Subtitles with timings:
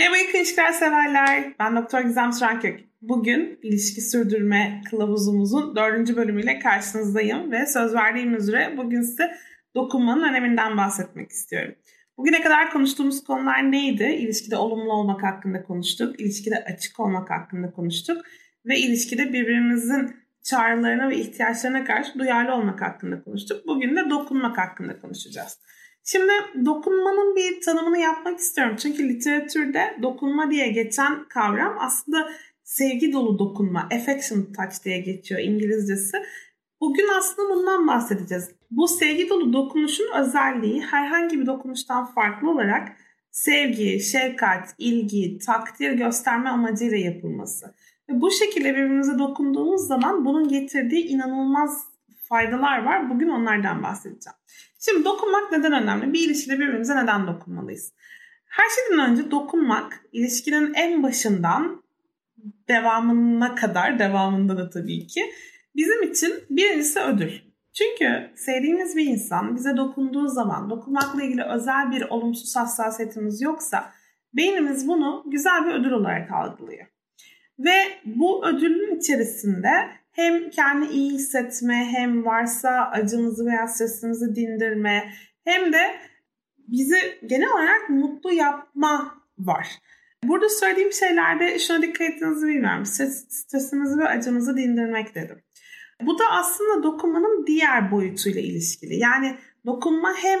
[0.00, 1.54] Merhaba yakın ilişkiler severler.
[1.58, 2.80] Ben Doktor Gizem Sürenkök.
[3.02, 9.36] Bugün ilişki sürdürme kılavuzumuzun dördüncü bölümüyle karşınızdayım ve söz verdiğim üzere bugün size
[9.74, 11.74] dokunmanın öneminden bahsetmek istiyorum.
[12.18, 14.04] Bugüne kadar konuştuğumuz konular neydi?
[14.04, 18.22] İlişkide olumlu olmak hakkında konuştuk, ilişkide açık olmak hakkında konuştuk
[18.66, 23.66] ve ilişkide birbirimizin çağrılarına ve ihtiyaçlarına karşı duyarlı olmak hakkında konuştuk.
[23.66, 25.58] Bugün de dokunmak hakkında konuşacağız.
[26.04, 26.32] Şimdi
[26.64, 28.76] dokunmanın bir tanımını yapmak istiyorum.
[28.82, 32.30] Çünkü literatürde dokunma diye geçen kavram aslında
[32.64, 36.16] sevgi dolu dokunma, affection touch diye geçiyor İngilizcesi.
[36.80, 38.50] Bugün aslında bundan bahsedeceğiz.
[38.70, 42.88] Bu sevgi dolu dokunuşun özelliği herhangi bir dokunuştan farklı olarak
[43.30, 47.74] sevgi, şefkat, ilgi, takdir gösterme amacıyla yapılması.
[48.10, 51.84] Ve bu şekilde birbirimize dokunduğumuz zaman bunun getirdiği inanılmaz
[52.28, 53.10] faydalar var.
[53.10, 54.36] Bugün onlardan bahsedeceğim.
[54.80, 56.12] Şimdi dokunmak neden önemli?
[56.12, 57.92] Bir ilişkide birbirimize neden dokunmalıyız?
[58.44, 61.82] Her şeyden önce dokunmak ilişkinin en başından
[62.68, 65.24] devamına kadar, devamında da tabii ki
[65.76, 67.32] bizim için birincisi ödül.
[67.72, 73.92] Çünkü sevdiğimiz bir insan bize dokunduğu zaman dokunmakla ilgili özel bir olumsuz hassasiyetimiz yoksa
[74.34, 76.86] beynimiz bunu güzel bir ödül olarak algılıyor.
[77.58, 79.70] Ve bu ödülün içerisinde
[80.12, 85.12] hem kendi iyi hissetme hem varsa acımızı veya stresimizi dindirme
[85.44, 85.96] hem de
[86.58, 89.68] bizi genel olarak mutlu yapma var.
[90.24, 92.86] Burada söylediğim şeylerde şuna dikkat ettiğinizi bilmiyorum.
[93.28, 95.42] Stresimizi ve acımızı dindirmek dedim.
[96.02, 98.96] Bu da aslında dokunmanın diğer boyutuyla ilişkili.
[98.96, 100.40] Yani dokunma hem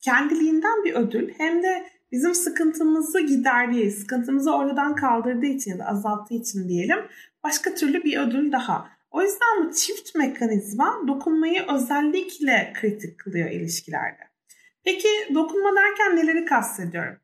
[0.00, 6.34] kendiliğinden bir ödül hem de bizim sıkıntımızı giderdiği, sıkıntımızı oradan kaldırdığı için ya da azalttığı
[6.34, 6.98] için diyelim
[7.44, 8.93] başka türlü bir ödül daha.
[9.14, 14.18] O yüzden bu çift mekanizma dokunmayı özellikle kritik kılıyor ilişkilerde.
[14.84, 17.16] Peki dokunma derken neleri kastediyorum?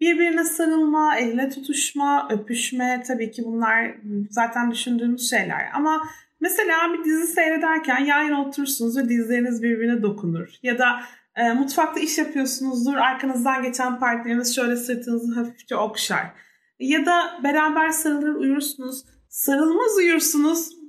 [0.00, 3.94] Birbirine sarılma, elle tutuşma, öpüşme tabii ki bunlar
[4.30, 5.70] zaten düşündüğümüz şeyler.
[5.74, 6.08] Ama
[6.40, 10.48] mesela bir dizi seyrederken yan yana oturursunuz ve dizleriniz birbirine dokunur.
[10.62, 11.00] Ya da
[11.36, 16.26] e, mutfakta iş yapıyorsunuzdur, arkanızdan geçen partneriniz şöyle sırtınızı hafifçe okşar.
[16.78, 20.83] Ya da beraber sarılır uyursunuz, sarılmaz uyursunuz,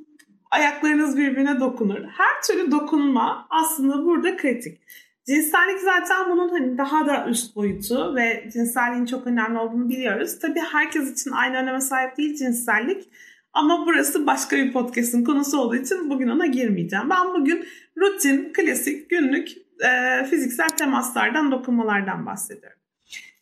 [0.56, 2.04] ayaklarınız birbirine dokunur.
[2.04, 4.82] Her türlü dokunma aslında burada kritik.
[5.26, 10.40] Cinsellik zaten bunun hani daha da üst boyutu ve cinselliğin çok önemli olduğunu biliyoruz.
[10.40, 13.10] Tabii herkes için aynı öneme sahip değil cinsellik.
[13.54, 17.10] Ama burası başka bir podcast'ın konusu olduğu için bugün ona girmeyeceğim.
[17.10, 17.66] Ben bugün
[17.98, 19.48] rutin, klasik, günlük
[19.80, 22.80] e, fiziksel temaslardan, dokunmalardan bahsediyorum.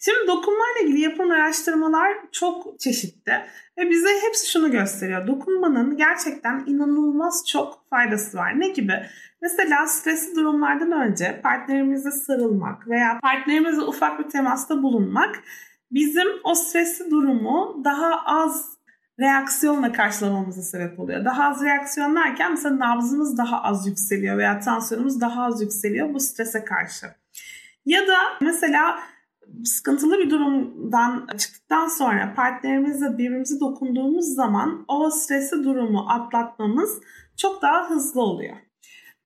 [0.05, 3.31] Şimdi dokunmayla ilgili yapılan araştırmalar çok çeşitli
[3.77, 5.27] ve bize hepsi şunu gösteriyor.
[5.27, 8.59] Dokunmanın gerçekten inanılmaz çok faydası var.
[8.59, 8.93] Ne gibi?
[9.41, 15.43] Mesela stresli durumlardan önce partnerimize sarılmak veya partnerimize ufak bir temasta bulunmak
[15.91, 18.77] bizim o stresli durumu daha az
[19.19, 21.25] reaksiyonla karşılamamıza sebep oluyor.
[21.25, 26.19] Daha az reaksiyon derken mesela nabzımız daha az yükseliyor veya tansiyonumuz daha az yükseliyor bu
[26.19, 27.05] strese karşı.
[27.85, 28.99] Ya da mesela
[29.65, 36.99] sıkıntılı bir durumdan çıktıktan sonra partnerimizle birbirimize dokunduğumuz zaman o stresli durumu atlatmamız
[37.37, 38.55] çok daha hızlı oluyor.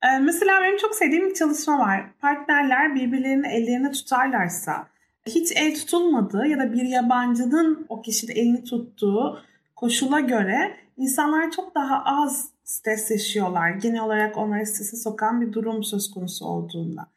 [0.04, 2.20] Ee, mesela benim çok sevdiğim bir çalışma var.
[2.22, 4.88] Partnerler birbirlerini ellerine tutarlarsa
[5.26, 9.40] hiç el tutulmadığı ya da bir yabancının o kişinin elini tuttuğu
[9.76, 13.70] koşula göre insanlar çok daha az stres yaşıyorlar.
[13.70, 17.08] Genel olarak onları strese sokan bir durum söz konusu olduğunda.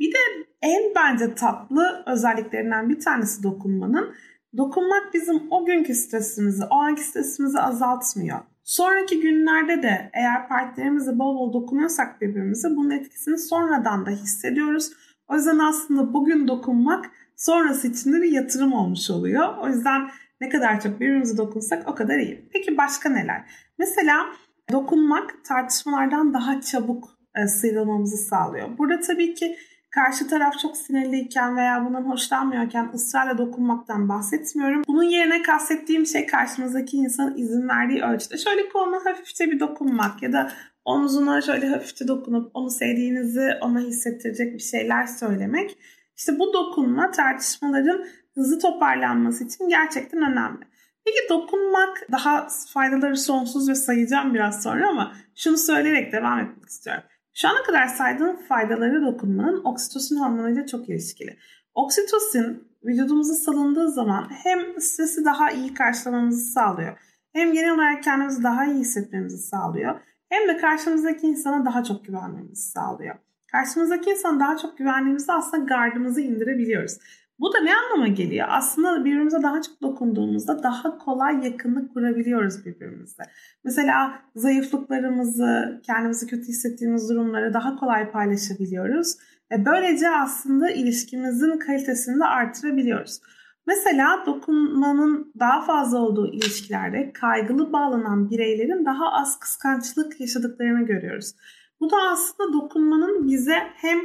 [0.00, 4.14] Bir de en bence tatlı özelliklerinden bir tanesi dokunmanın
[4.56, 8.38] dokunmak bizim o günkü stresimizi, o anki stresimizi azaltmıyor.
[8.64, 14.92] Sonraki günlerde de eğer partnerimize bol bol dokunuyorsak birbirimize bunun etkisini sonradan da hissediyoruz.
[15.28, 19.56] O yüzden aslında bugün dokunmak sonrası için de bir yatırım olmuş oluyor.
[19.56, 20.10] O yüzden
[20.40, 22.48] ne kadar çok birbirimize dokunsak o kadar iyi.
[22.52, 23.50] Peki başka neler?
[23.78, 24.26] Mesela
[24.72, 28.78] dokunmak tartışmalardan daha çabuk e, sıyrılmamızı sağlıyor.
[28.78, 29.56] Burada tabii ki
[29.90, 34.82] karşı taraf çok sinirliyken veya bundan hoşlanmıyorken ısrarla dokunmaktan bahsetmiyorum.
[34.88, 40.32] Bunun yerine kastettiğim şey karşımızdaki insanın izin verdiği ölçüde şöyle koluna hafifçe bir dokunmak ya
[40.32, 40.52] da
[40.84, 45.78] omzuna şöyle hafifçe dokunup onu sevdiğinizi ona hissettirecek bir şeyler söylemek.
[46.16, 50.64] İşte bu dokunma tartışmaların hızlı toparlanması için gerçekten önemli.
[51.04, 57.02] Peki dokunmak daha faydaları sonsuz ve sayacağım biraz sonra ama şunu söyleyerek devam etmek istiyorum.
[57.34, 61.36] Şu ana kadar saydığım faydaları dokunmanın oksitosin hormonuyla çok ilişkili.
[61.74, 66.98] Oksitosin vücudumuza salındığı zaman hem stresi daha iyi karşılamamızı sağlıyor.
[67.32, 70.00] Hem genel olarak kendimizi daha iyi hissetmemizi sağlıyor.
[70.28, 73.14] Hem de karşımızdaki insana daha çok güvenmemizi sağlıyor.
[73.52, 76.98] Karşımızdaki insana daha çok güvendiğimizde aslında gardımızı indirebiliyoruz.
[77.40, 78.46] Bu da ne anlama geliyor?
[78.50, 83.22] Aslında birbirimize daha çok dokunduğumuzda daha kolay yakınlık kurabiliyoruz birbirimize.
[83.64, 89.16] Mesela zayıflıklarımızı, kendimizi kötü hissettiğimiz durumları daha kolay paylaşabiliyoruz.
[89.52, 93.20] Ve böylece aslında ilişkimizin kalitesini de artırabiliyoruz.
[93.66, 101.34] Mesela dokunmanın daha fazla olduğu ilişkilerde kaygılı bağlanan bireylerin daha az kıskançlık yaşadıklarını görüyoruz.
[101.80, 103.98] Bu da aslında dokunmanın bize hem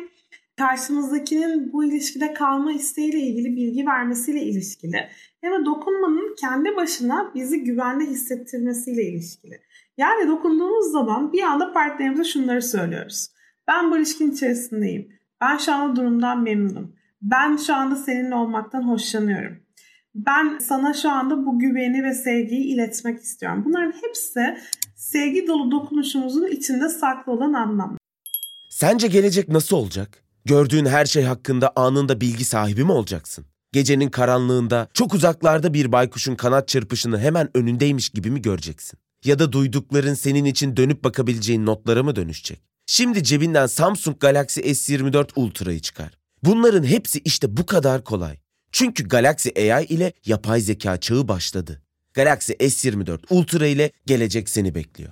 [0.57, 5.09] karşımızdakinin bu ilişkide kalma isteğiyle ilgili bilgi vermesiyle ilişkili
[5.41, 9.61] hem de dokunmanın kendi başına bizi güvende hissettirmesiyle ilişkili.
[9.97, 13.27] Yani dokunduğumuz zaman bir anda partnerimize şunları söylüyoruz.
[13.67, 15.09] Ben bu ilişkin içerisindeyim.
[15.41, 16.95] Ben şu anda durumdan memnunum.
[17.21, 19.57] Ben şu anda seninle olmaktan hoşlanıyorum.
[20.15, 23.63] Ben sana şu anda bu güveni ve sevgiyi iletmek istiyorum.
[23.65, 24.57] Bunların hepsi
[24.95, 27.97] sevgi dolu dokunuşumuzun içinde saklı olan anlamlar.
[28.69, 30.24] Sence gelecek nasıl olacak?
[30.45, 33.45] Gördüğün her şey hakkında anında bilgi sahibi mi olacaksın?
[33.71, 38.99] Gecenin karanlığında çok uzaklarda bir baykuşun kanat çırpışını hemen önündeymiş gibi mi göreceksin?
[39.23, 42.61] Ya da duydukların senin için dönüp bakabileceğin notlara mı dönüşecek?
[42.85, 46.17] Şimdi cebinden Samsung Galaxy S24 Ultra'yı çıkar.
[46.43, 48.37] Bunların hepsi işte bu kadar kolay.
[48.71, 51.81] Çünkü Galaxy AI ile yapay zeka çağı başladı.
[52.13, 55.11] Galaxy S24 Ultra ile gelecek seni bekliyor.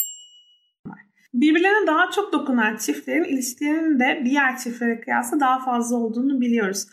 [1.33, 6.87] Birbirlerine daha çok dokunan çiftlerin ilişkilerinin de diğer çiftlere kıyasla daha fazla olduğunu biliyoruz.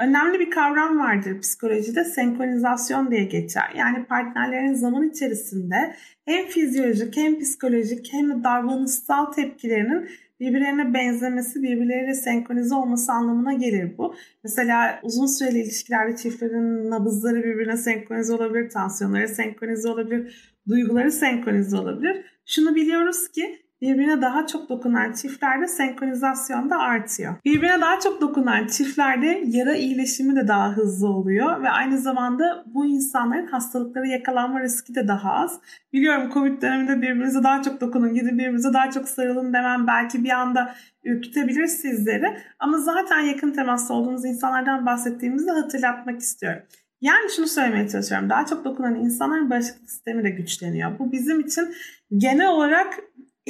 [0.00, 3.72] Önemli bir kavram vardır psikolojide senkronizasyon diye geçer.
[3.76, 5.94] Yani partnerlerin zaman içerisinde
[6.24, 10.08] hem fizyolojik hem psikolojik hem de davranışsal tepkilerinin
[10.40, 14.14] birbirlerine benzemesi, birbirleriyle senkronize olması anlamına gelir bu.
[14.44, 22.24] Mesela uzun süreli ilişkilerde çiftlerin nabızları birbirine senkronize olabilir, tansiyonları senkronize olabilir, duyguları senkronize olabilir.
[22.46, 27.34] Şunu biliyoruz ki birbirine daha çok dokunan çiftlerde senkronizasyon da artıyor.
[27.44, 32.86] Birbirine daha çok dokunan çiftlerde yara iyileşimi de daha hızlı oluyor ve aynı zamanda bu
[32.86, 35.60] insanların hastalıklara yakalanma riski de daha az.
[35.92, 40.30] Biliyorum Covid döneminde birbirinize daha çok dokunun, gidin birbirinize daha çok sarılın demem belki bir
[40.30, 42.38] anda ürkütebilir sizleri.
[42.58, 46.62] Ama zaten yakın temasta olduğunuz insanlardan bahsettiğimizi hatırlatmak istiyorum.
[47.00, 48.30] Yani şunu söylemeye çalışıyorum.
[48.30, 50.98] Daha çok dokunan insanların bağışıklık sistemi de güçleniyor.
[50.98, 51.74] Bu bizim için
[52.16, 52.98] genel olarak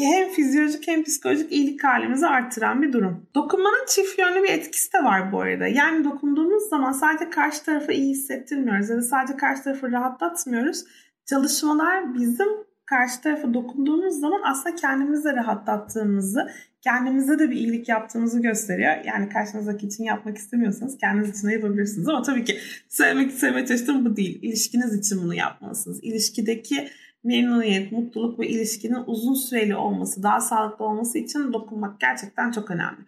[0.04, 3.26] hem fizyolojik hem psikolojik iyilik halimizi artıran bir durum.
[3.34, 5.66] Dokunmanın çift yönlü bir etkisi de var bu arada.
[5.66, 10.84] Yani dokunduğumuz zaman sadece karşı tarafı iyi hissettirmiyoruz ya da sadece karşı tarafı rahatlatmıyoruz.
[11.26, 12.48] Çalışmalar bizim
[12.86, 16.50] karşı tarafa dokunduğumuz zaman aslında kendimizi rahatlattığımızı,
[16.80, 19.04] kendimize de bir iyilik yaptığımızı gösteriyor.
[19.04, 22.08] Yani karşınızdaki için yapmak istemiyorsanız kendiniz için de yapabilirsiniz.
[22.08, 24.38] Ama tabii ki söylemek istemeye çalıştığım bu değil.
[24.42, 25.98] İlişkiniz için bunu yapmalısınız.
[26.02, 26.88] İlişkideki
[27.24, 32.98] memnuniyet, mutluluk ve ilişkinin uzun süreli olması, daha sağlıklı olması için dokunmak gerçekten çok önemli.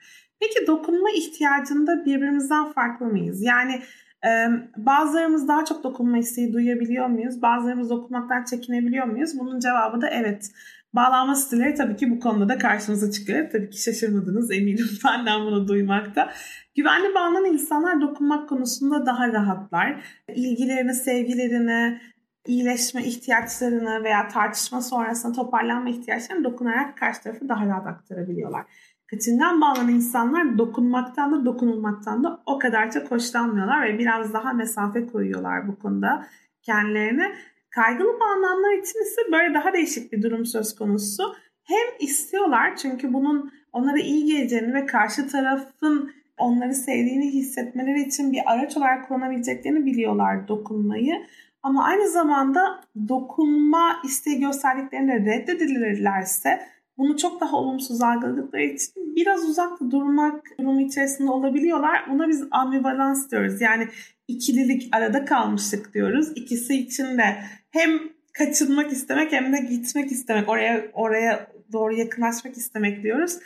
[0.41, 3.43] Peki dokunma ihtiyacında birbirimizden farklı mıyız?
[3.43, 3.81] Yani
[4.25, 4.31] e,
[4.77, 7.43] bazılarımız daha çok dokunma isteği duyabiliyor muyuz?
[7.43, 9.39] Bazılarımız dokunmaktan çekinebiliyor muyuz?
[9.39, 10.51] Bunun cevabı da evet.
[10.95, 13.51] Bağlanma stilleri tabii ki bu konuda da karşımıza çıkıyor.
[13.51, 16.33] Tabii ki şaşırmadınız eminim benden bunu duymakta.
[16.77, 20.05] Güvenli bağlanan insanlar dokunmak konusunda daha rahatlar.
[20.35, 22.01] İlgilerini, sevgilerini,
[22.47, 28.67] iyileşme ihtiyaçlarını veya tartışma sonrasında toparlanma ihtiyaçlarını dokunarak karşı tarafı daha rahat aktarabiliyorlar.
[29.07, 35.07] Kaçıngan bağlanan insanlar dokunmaktan da dokunulmaktan da o kadar çok hoşlanmıyorlar ve biraz daha mesafe
[35.07, 36.27] koyuyorlar bu konuda.
[36.63, 37.33] kendilerine.
[37.71, 41.35] Kaygılı bağlananlar için ise böyle daha değişik bir durum söz konusu.
[41.63, 48.41] Hem istiyorlar çünkü bunun onlara iyi geleceğini ve karşı tarafın onları sevdiğini hissetmeleri için bir
[48.47, 51.15] araç olarak kullanabileceklerini biliyorlar dokunmayı.
[51.63, 56.61] Ama aynı zamanda dokunma isteği gösterdiklerinde reddedilirlerse
[56.99, 62.05] bunu çok daha olumsuz algıladıkları için biraz uzakta durmak durumu içerisinde olabiliyorlar.
[62.11, 63.61] Buna biz ambivalans diyoruz.
[63.61, 63.89] Yani
[64.29, 66.29] ikililik arada kalmışlık diyoruz.
[66.35, 67.37] İkisi için de
[67.71, 67.91] hem
[68.33, 73.39] kaçınmak istemek hem de gitmek istemek, oraya oraya doğru yakınlaşmak istemek diyoruz.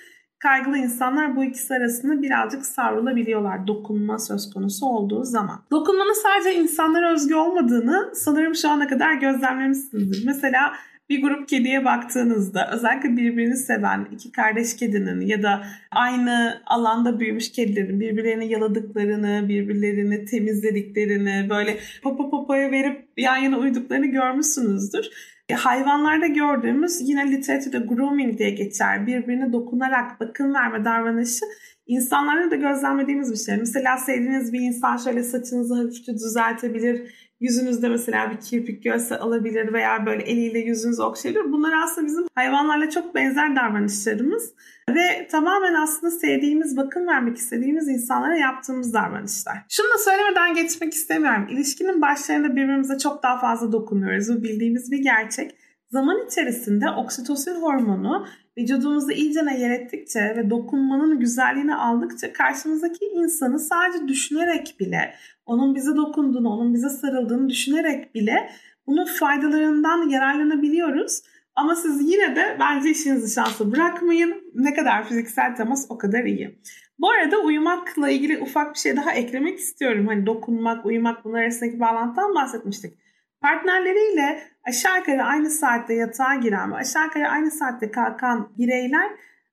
[0.44, 5.60] Kaygılı insanlar bu ikisi arasında birazcık savrulabiliyorlar dokunma söz konusu olduğu zaman.
[5.70, 10.26] Dokunmanın sadece insanlara özgü olmadığını sanırım şu ana kadar gözlemlemişsinizdir.
[10.26, 10.72] Mesela
[11.08, 17.52] bir grup kediye baktığınızda özellikle birbirini seven iki kardeş kedinin ya da aynı alanda büyümüş
[17.52, 25.33] kedilerin birbirlerini yaladıklarını, birbirlerini temizlediklerini, böyle popo popoya verip yan yana uyduklarını görmüşsünüzdür.
[25.48, 29.06] E, hayvanlarda gördüğümüz yine literatürde grooming diye geçer.
[29.06, 31.44] Birbirine dokunarak bakım verme davranışı
[31.86, 33.56] insanlarda da gözlemlediğimiz bir şey.
[33.56, 40.06] Mesela sevdiğiniz bir insan şöyle saçınızı hafifçe düzeltebilir, yüzünüzde mesela bir kirpik görse alabilir veya
[40.06, 41.52] böyle eliyle yüzünüzü okşayabilir.
[41.52, 44.54] Bunlar aslında bizim hayvanlarla çok benzer davranışlarımız
[44.90, 49.56] ve tamamen aslında sevdiğimiz, bakım vermek istediğimiz insanlara yaptığımız davranışlar.
[49.68, 51.46] Şunu da söylemeden geçmek istemiyorum.
[51.50, 54.28] İlişkinin başlarında birbirimize çok daha fazla dokunuyoruz.
[54.28, 55.63] Bu bildiğimiz bir gerçek.
[55.94, 58.26] Zaman içerisinde oksitosin hormonu
[58.58, 65.14] vücudumuzda iyice yer ettikçe ve dokunmanın güzelliğini aldıkça karşımızdaki insanı sadece düşünerek bile,
[65.46, 68.50] onun bize dokunduğunu, onun bize sarıldığını düşünerek bile
[68.86, 71.22] bunun faydalarından yararlanabiliyoruz.
[71.54, 74.34] Ama siz yine de bence işinizi şansı bırakmayın.
[74.54, 76.58] Ne kadar fiziksel temas o kadar iyi.
[76.98, 80.06] Bu arada uyumakla ilgili ufak bir şey daha eklemek istiyorum.
[80.06, 83.03] Hani dokunmak, uyumak bunlar arasındaki bağlantıdan bahsetmiştik.
[83.44, 89.10] Partnerleriyle aşağı yukarı aynı saatte yatağa giren ve aşağı yukarı aynı saatte kalkan bireyler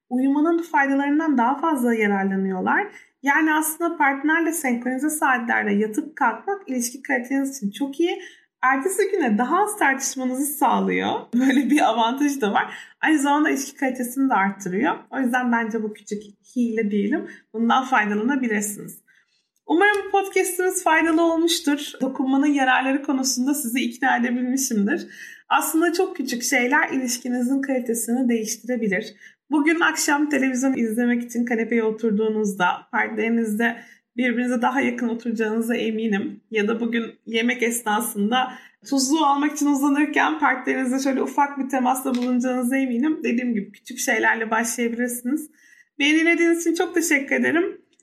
[0.09, 2.87] uyumanın faydalarından daha fazla yararlanıyorlar.
[3.23, 8.21] Yani aslında partnerle senkronize saatlerde yatıp kalkmak ilişki kaliteniz için çok iyi.
[8.61, 11.09] Ertesi güne daha az tartışmanızı sağlıyor.
[11.33, 12.73] Böyle bir avantajı da var.
[13.01, 14.95] Aynı zamanda ilişki kalitesini de arttırıyor.
[15.09, 16.23] O yüzden bence bu küçük
[16.55, 17.27] hile değilim.
[17.53, 19.01] Bundan faydalanabilirsiniz.
[19.71, 21.91] Umarım bu podcastimiz faydalı olmuştur.
[22.01, 25.07] Dokunmanın yararları konusunda sizi ikna edebilmişimdir.
[25.49, 29.13] Aslında çok küçük şeyler ilişkinizin kalitesini değiştirebilir.
[29.51, 33.77] Bugün akşam televizyon izlemek için kanepeye oturduğunuzda partnerinizde
[34.17, 36.41] birbirinize daha yakın oturacağınıza eminim.
[36.51, 38.53] Ya da bugün yemek esnasında
[38.89, 43.19] tuzlu almak için uzanırken partnerinizle şöyle ufak bir temasla bulunacağınıza eminim.
[43.23, 45.49] Dediğim gibi küçük şeylerle başlayabilirsiniz.
[45.99, 47.80] Beni dinlediğiniz için çok teşekkür ederim.